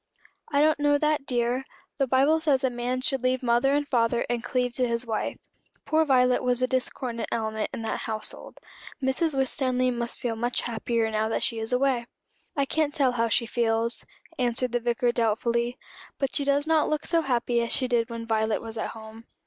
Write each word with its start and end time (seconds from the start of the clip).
"I 0.51 0.61
don't 0.61 0.79
know 0.79 0.97
that, 0.97 1.27
dear. 1.27 1.63
The 1.99 2.07
Bible 2.07 2.41
says 2.41 2.63
a 2.63 2.71
man 2.71 3.01
should 3.01 3.21
leave 3.21 3.43
mother 3.43 3.71
and 3.75 3.87
father 3.87 4.25
and 4.31 4.43
cleave 4.43 4.73
to 4.77 4.87
his 4.87 5.05
wife. 5.05 5.37
Poor 5.85 6.05
Violet 6.05 6.41
was 6.41 6.59
a 6.59 6.65
discordant 6.65 7.29
element 7.31 7.69
in 7.71 7.83
that 7.83 7.99
household. 8.09 8.57
Mrs. 8.99 9.35
Winstanley 9.35 9.91
must 9.91 10.17
feel 10.17 10.35
much 10.35 10.61
happier 10.61 11.11
now 11.11 11.37
she 11.37 11.59
is 11.59 11.71
away." 11.71 12.07
"I 12.57 12.65
can't 12.65 12.95
tell 12.95 13.11
how 13.11 13.29
she 13.29 13.45
feels," 13.45 14.03
answered 14.39 14.71
the 14.71 14.79
Vicar 14.79 15.11
doubtfully; 15.11 15.77
"but 16.17 16.35
she 16.35 16.45
does 16.45 16.65
not 16.65 16.89
look 16.89 17.05
so 17.05 17.21
happy 17.21 17.61
as 17.61 17.71
she 17.71 17.87
did 17.87 18.09
when 18.09 18.25
Violet 18.25 18.59
was 18.63 18.79
at 18.79 18.89
home." 18.97 19.25